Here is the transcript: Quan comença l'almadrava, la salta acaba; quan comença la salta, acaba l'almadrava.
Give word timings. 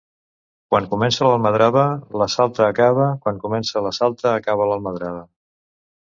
Quan 0.73 0.85
comença 0.93 1.25
l'almadrava, 1.27 1.83
la 2.21 2.27
salta 2.35 2.63
acaba; 2.67 3.05
quan 3.25 3.37
comença 3.43 3.83
la 3.89 3.91
salta, 3.99 4.33
acaba 4.39 4.67
l'almadrava. 4.71 5.21